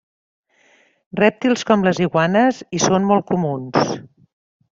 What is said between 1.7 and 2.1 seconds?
com les